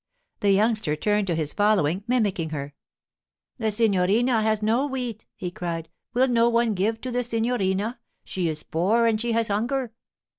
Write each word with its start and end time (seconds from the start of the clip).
The 0.39 0.49
youngster 0.49 0.95
turned 0.95 1.27
to 1.27 1.35
his 1.35 1.53
following, 1.53 2.03
mimicking 2.07 2.49
her. 2.49 2.73
'The 3.59 3.69
signorina 3.69 4.41
has 4.41 4.63
no 4.63 4.87
wheat,' 4.87 5.27
he 5.35 5.51
cried. 5.51 5.89
'Will 6.15 6.27
no 6.27 6.49
one 6.49 6.73
give 6.73 6.99
to 7.01 7.11
the 7.11 7.21
signorina? 7.21 7.99
She 8.23 8.49
is 8.49 8.63
poor 8.63 9.05
and 9.05 9.21
she 9.21 9.33
has 9.33 9.49
hunger. 9.49 9.93